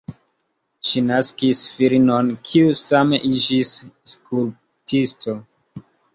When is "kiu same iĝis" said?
2.49-3.75